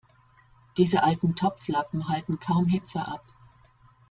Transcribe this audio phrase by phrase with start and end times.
[0.77, 3.23] Diese alten Topflappen halten kaum Hitze ab.